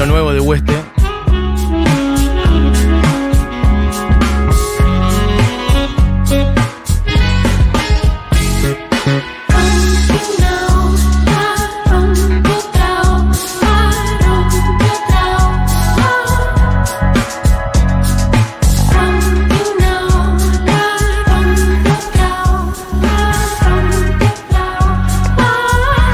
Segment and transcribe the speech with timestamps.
[0.00, 0.79] lo nuevo de Hueste.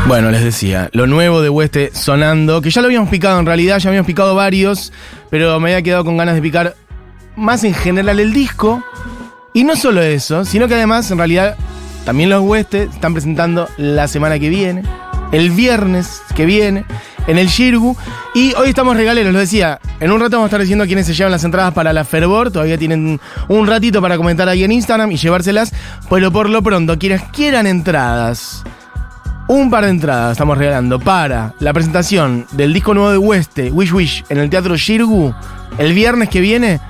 [0.06, 3.80] Bueno, les decía, lo nuevo de Hueste sonando, que ya lo habíamos picado en realidad,
[3.80, 4.92] ya habíamos picado varios,
[5.30, 6.76] pero me había quedado con ganas de picar
[7.34, 8.84] más en general el disco.
[9.52, 11.56] Y no solo eso, sino que además, en realidad,
[12.04, 14.84] también los Hueste están presentando la semana que viene,
[15.32, 16.84] el viernes que viene,
[17.26, 17.96] en el Shirgu.
[18.32, 19.80] Y hoy estamos regaleros, lo decía.
[19.98, 22.52] En un rato vamos a estar diciendo quiénes se llevan las entradas para la Fervor.
[22.52, 25.72] Todavía tienen un ratito para comentar ahí en Instagram y llevárselas.
[26.08, 28.62] Pero por lo pronto, quienes quieran entradas
[29.48, 33.92] un par de entradas estamos regalando para la presentación del disco nuevo de Hueste, Wish
[33.92, 35.34] Wish, en el Teatro Shirgu,
[35.78, 36.80] el viernes que viene.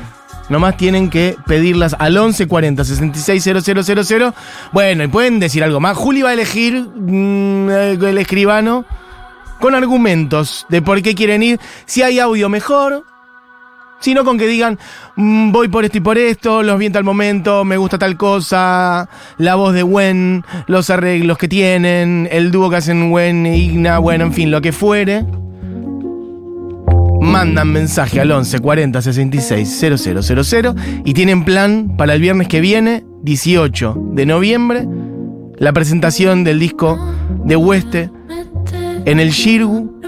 [0.49, 4.33] Nomás tienen que pedirlas al 1140 660000.
[4.73, 5.97] Bueno, y pueden decir algo más.
[5.97, 8.85] Juli va a elegir mm, el escribano
[9.61, 11.61] con argumentos de por qué quieren ir.
[11.85, 13.05] Si hay audio mejor,
[14.01, 14.79] sino con que digan,
[15.17, 18.17] mm, voy por esto y por esto, los vi en tal momento, me gusta tal
[18.17, 19.09] cosa,
[19.39, 23.99] la voz de Gwen, los arreglos que tienen, el dúo que hacen Gwen e Igna,
[23.99, 25.25] bueno, en fin, lo que fuere.
[27.21, 30.75] Mandan mensaje al 11 40 66 0000
[31.05, 34.87] y tienen plan para el viernes que viene, 18 de noviembre,
[35.59, 36.99] la presentación del disco
[37.45, 38.11] de Hueste
[39.07, 40.01] en el Shirgu,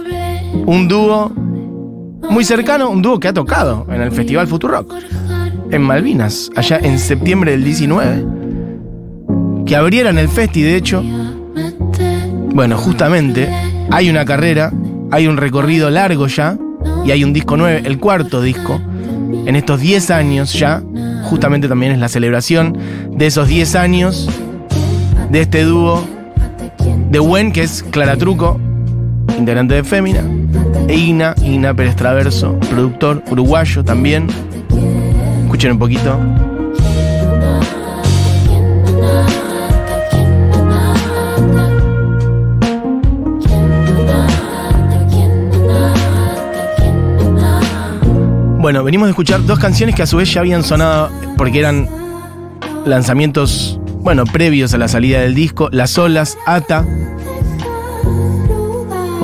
[0.66, 1.32] un dúo
[2.31, 4.94] muy cercano, un dúo que ha tocado en el Festival Futurock,
[5.71, 8.25] en Malvinas, allá en septiembre del 19,
[9.66, 11.03] que abrieran el festi, de hecho.
[12.55, 13.49] Bueno, justamente
[13.91, 14.72] hay una carrera,
[15.11, 16.56] hay un recorrido largo ya,
[17.05, 18.81] y hay un disco nuevo, el cuarto disco,
[19.47, 20.83] en estos 10 años ya,
[21.25, 22.77] justamente también es la celebración
[23.12, 24.28] de esos 10 años
[25.31, 26.05] de este dúo
[27.11, 28.61] de Wen, que es Clara Truco,
[29.38, 30.22] integrante de Fémina,
[30.87, 34.29] e Ina, Ina Pérez Traverso, productor uruguayo también.
[35.44, 36.19] Escuchen un poquito.
[48.69, 51.88] Bueno, venimos de escuchar dos canciones que a su vez ya habían sonado porque eran
[52.85, 55.70] lanzamientos, bueno, previos a la salida del disco.
[55.73, 56.85] Las olas, Ata,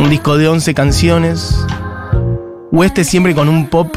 [0.04, 1.64] un disco de 11 canciones.
[2.70, 3.88] Hueste siempre con un pop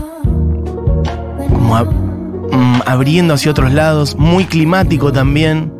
[1.49, 5.73] como mm, abriendo hacia otros lados, muy climático también,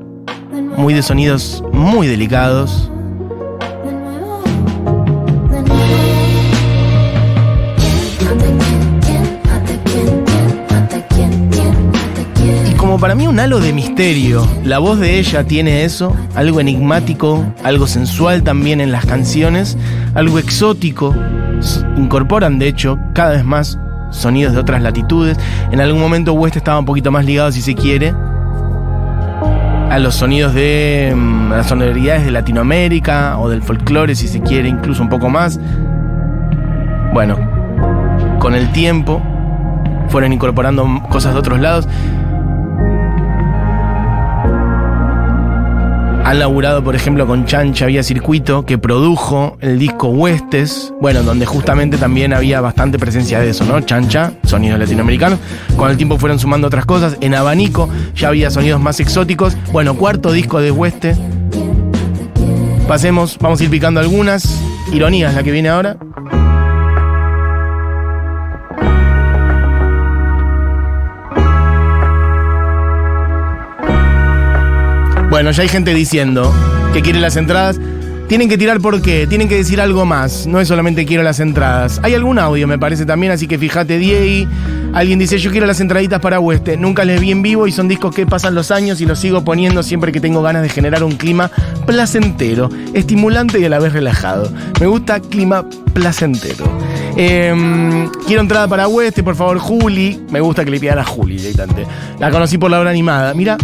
[0.76, 2.92] muy de sonidos muy delicados.
[13.00, 14.48] para mí un halo de misterio.
[14.64, 19.78] La voz de ella tiene eso, algo enigmático, algo sensual también en las canciones,
[20.18, 21.16] algo exótico.
[21.96, 23.80] Incorporan, de hecho, cada vez más
[24.10, 25.38] sonidos de otras latitudes.
[25.72, 28.14] En algún momento West estaba un poquito más ligado, si se quiere,
[29.90, 34.68] a los sonidos de mm, las sonoridades de Latinoamérica o del folclore, si se quiere,
[34.68, 35.60] incluso un poco más.
[37.14, 37.38] Bueno,
[38.40, 39.22] con el tiempo
[40.10, 41.88] fueron incorporando cosas de otros lados.
[46.28, 51.46] Han laburado, por ejemplo, con Chancha Vía Circuito, que produjo el disco Huestes, bueno, donde
[51.46, 53.80] justamente también había bastante presencia de eso, ¿no?
[53.80, 55.40] Chancha, sonidos latinoamericanos.
[55.78, 57.16] Con el tiempo fueron sumando otras cosas.
[57.22, 59.56] En Abanico ya había sonidos más exóticos.
[59.72, 61.16] Bueno, cuarto disco de Hueste.
[62.90, 64.62] Pasemos, vamos a ir picando algunas.
[64.92, 65.96] Ironías, la que viene ahora.
[75.38, 76.52] Bueno, ya hay gente diciendo
[76.94, 77.80] que quiere las entradas.
[78.28, 80.48] Tienen que tirar por qué, tienen que decir algo más.
[80.48, 82.00] No es solamente quiero las entradas.
[82.02, 84.50] Hay algún audio, me parece también, así que fíjate, Diego.
[84.96, 86.76] Alguien dice, yo quiero las entraditas para Hueste.
[86.76, 89.44] Nunca les vi en vivo y son discos que pasan los años y los sigo
[89.44, 91.52] poniendo siempre que tengo ganas de generar un clima
[91.86, 94.52] placentero, estimulante y a la vez relajado.
[94.80, 96.66] Me gusta clima placentero.
[97.16, 100.20] Em, quiero entrada para Hueste, por favor, Juli.
[100.32, 101.86] Me gusta que le pidan a Juli directamente.
[102.20, 103.36] La conocí por la hora animada.
[103.36, 103.56] Mira,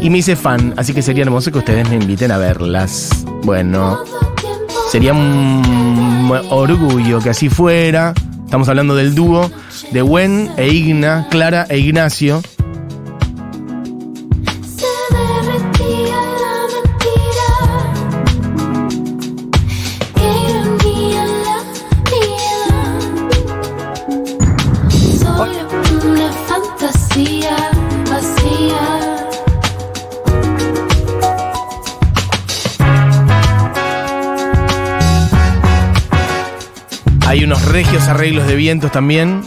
[0.00, 3.24] y me hice fan, así que sería hermoso que ustedes me inviten a verlas.
[3.42, 3.98] Bueno,
[4.90, 8.14] sería un orgullo que así fuera.
[8.44, 9.50] Estamos hablando del dúo
[9.92, 12.42] de Gwen e Igna, Clara e Ignacio.
[38.00, 39.42] Regios arreglos de vientos también.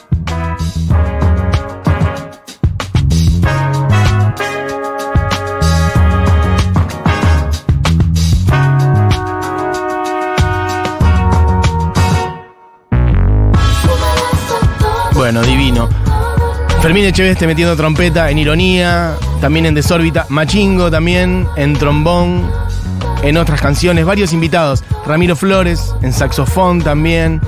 [15.14, 15.90] Bueno, divino.
[16.82, 22.52] Fermín Echeveste metiendo trompeta en ironía, también en desórbita, Machingo también en trombón,
[23.24, 24.84] en otras canciones, varios invitados.
[25.06, 27.42] Ramiro Flores en saxofón también.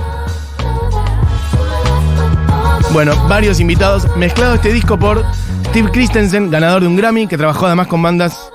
[2.96, 4.06] Bueno, varios invitados.
[4.16, 5.22] Mezclado este disco por
[5.66, 8.50] Steve Christensen, ganador de un Grammy, que trabajó además con bandas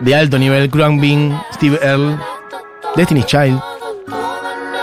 [0.00, 2.16] de alto nivel, Bean, Steve Earle,
[2.96, 3.60] Destiny's Child.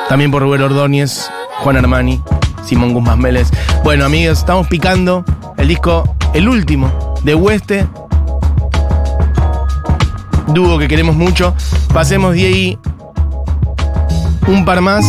[0.07, 1.31] También por Rubén Ordóñez,
[1.63, 2.22] Juan Armani.
[2.63, 3.50] Simón Guzmán Vélez.
[3.84, 5.25] Bueno, amigos, estamos picando
[5.57, 6.04] el disco,
[6.36, 7.88] el último, de Hueste.
[10.50, 11.56] Dúo que queremos mucho.
[11.92, 12.80] Pasemos de ahí
[14.45, 15.04] un par más.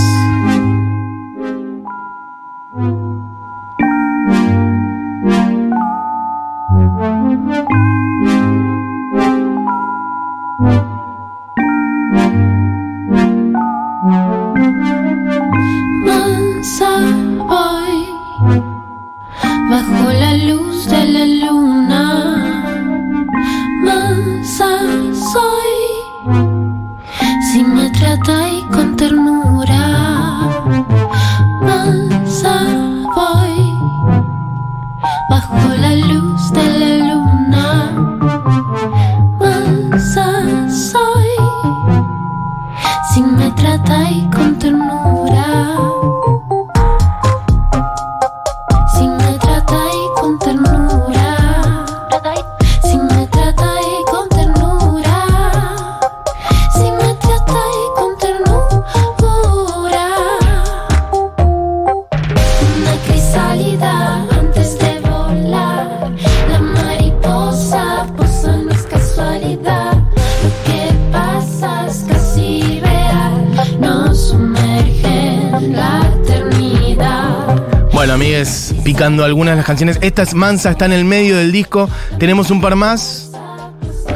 [78.88, 79.98] Picando algunas de las canciones.
[80.00, 81.90] Esta es Mansa, está en el medio del disco.
[82.18, 83.30] Tenemos un par más.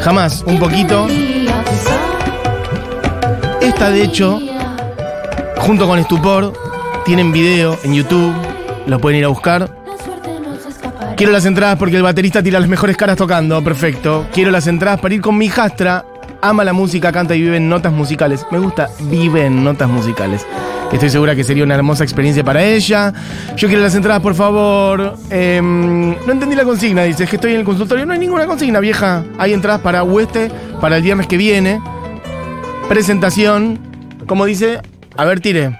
[0.00, 1.08] Jamás, un poquito.
[3.60, 4.40] Esta, de hecho,
[5.58, 6.54] junto con Estupor,
[7.04, 8.32] tienen video en YouTube.
[8.86, 9.76] Lo pueden ir a buscar.
[11.18, 13.62] Quiero las entradas porque el baterista tira las mejores caras tocando.
[13.62, 14.26] Perfecto.
[14.32, 16.06] Quiero las entradas para ir con mi hijastra.
[16.40, 18.46] Ama la música, canta y vive en notas musicales.
[18.50, 20.46] Me gusta, vive en notas musicales.
[20.92, 23.14] Estoy segura que sería una hermosa experiencia para ella.
[23.56, 25.16] Yo quiero las entradas, por favor.
[25.30, 28.04] Em, no entendí la consigna, dice, es que estoy en el consultorio.
[28.04, 29.24] No hay ninguna consigna, vieja.
[29.38, 31.80] Hay entradas para Hueste para el viernes que viene.
[32.88, 33.78] Presentación.
[34.26, 34.80] Como dice,
[35.16, 35.78] a ver, tire.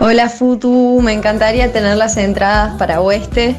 [0.00, 3.56] Hola Futu, me encantaría tener las entradas para Hueste.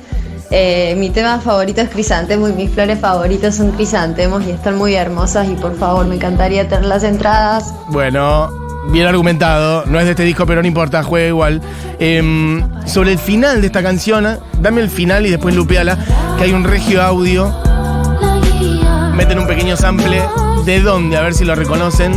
[0.51, 4.93] Eh, mi tema favorito es crisantemos y mis flores favoritos son crisantemos y están muy
[4.93, 7.73] hermosas y por favor me encantaría tener las entradas.
[7.89, 11.61] Bueno, bien argumentado, no es de este disco, pero no importa, juega igual.
[11.99, 15.97] Em, sobre el final de esta canción, dame el final y después lupeala,
[16.37, 17.53] que hay un regio audio.
[19.15, 20.21] Meten un pequeño sample.
[20.65, 21.17] ¿De dónde?
[21.17, 22.13] A ver si lo reconocen.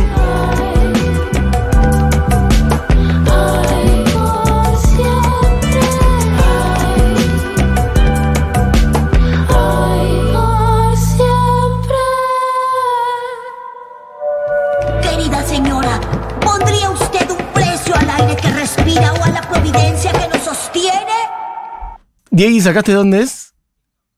[22.39, 23.53] Diego, ¿sacaste dónde es?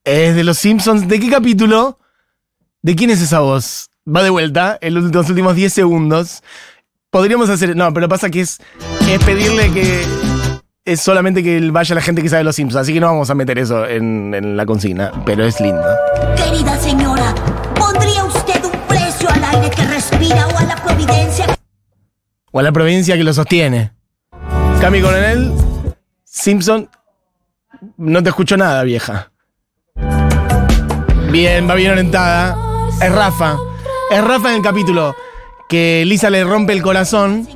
[0.04, 1.08] Es de Los Simpsons.
[1.08, 1.98] ¿De qué capítulo?
[2.84, 3.90] ¿De quién es esa voz?
[4.08, 6.44] Va de vuelta en los últimos 10 segundos.
[7.10, 7.76] Podríamos hacer.
[7.76, 8.60] No, pero pasa que es,
[9.10, 10.06] es pedirle que.
[10.86, 12.84] Es solamente que vaya la gente que sabe Los Simpsons.
[12.84, 15.12] Así que no vamos a meter eso en, en la consigna.
[15.26, 15.82] Pero es lindo.
[16.38, 17.34] Querida señora,
[17.74, 21.48] ¿pondría usted un precio al aire que respira o a la providencia?
[22.52, 23.94] O a la providencia que lo sostiene.
[24.80, 25.52] Cami Coronel,
[26.24, 26.88] Simpson
[27.98, 29.32] no te escucho nada, vieja.
[31.32, 32.58] Bien, va bien orientada.
[33.02, 33.58] Es Rafa.
[34.12, 35.16] Es Rafa en el capítulo
[35.70, 37.48] que Lisa le rompe el corazón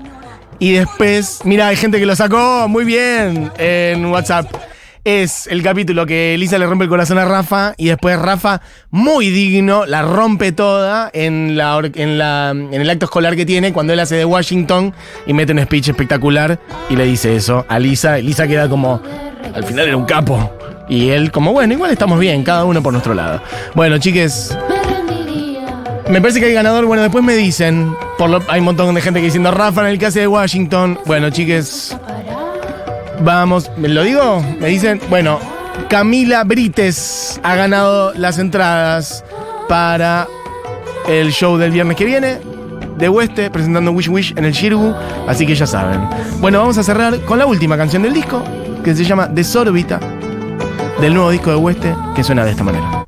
[0.58, 4.48] y después, mira, hay gente que lo sacó muy bien en WhatsApp
[5.06, 9.30] es el capítulo que Elisa le rompe el corazón a Rafa y después Rafa, muy
[9.30, 13.94] digno, la rompe toda en, la, en, la, en el acto escolar que tiene cuando
[13.94, 14.94] él hace de Washington
[15.28, 16.60] y mete un speech espectacular
[16.90, 18.18] y le dice eso a Lisa.
[18.18, 19.00] Lisa queda como,
[19.54, 20.52] al final era un capo.
[20.90, 23.42] Y él como, bueno, igual estamos bien, cada uno por nuestro lado.
[23.74, 24.56] Bueno, chiques,
[26.10, 26.86] me parece que hay ganador.
[26.86, 27.96] Bueno, después me dicen.
[28.18, 31.00] Por hay un montón de gente que diciendo Rafa en el caso de Washington.
[31.06, 31.98] Bueno, chiques.
[33.22, 34.44] Vamos, ¿me lo digo?
[34.60, 35.40] Me dicen, bueno,
[35.90, 39.24] Camila Brites ha ganado las entradas
[39.68, 40.28] para
[41.08, 42.40] el show del viernes que viene
[42.98, 44.94] de Hueste presentando Wish Wish en el Shirgu,
[45.28, 46.02] así que ya saben.
[46.40, 48.44] Bueno, vamos a cerrar con la última canción del disco,
[48.84, 50.00] que se llama Desorbita,
[51.02, 53.05] del nuevo disco de Hueste, que suena de esta manera.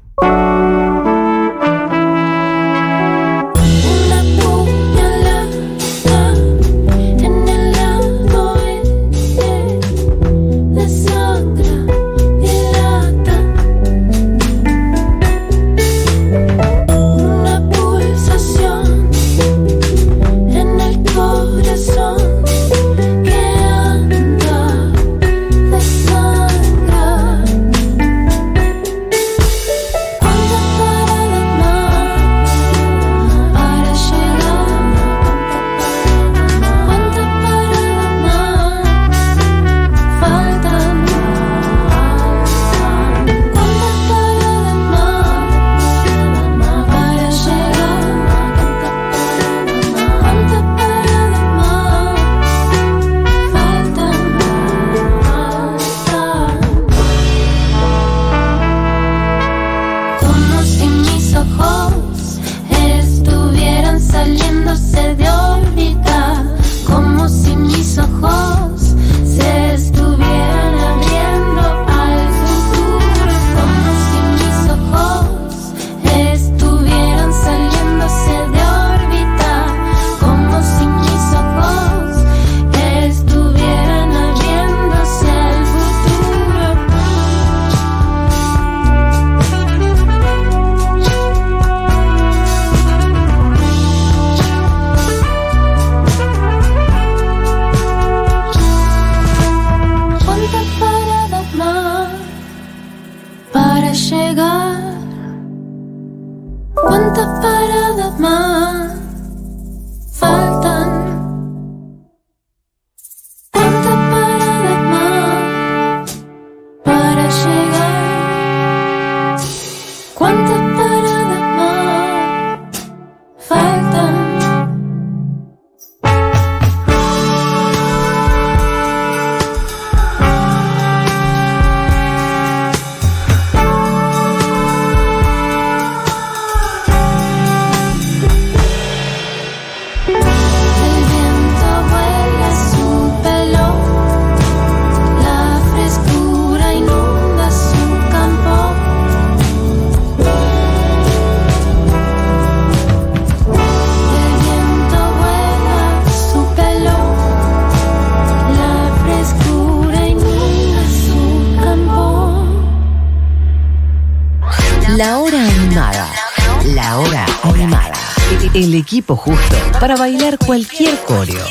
[169.15, 171.45] justo para bailar cualquier coreo.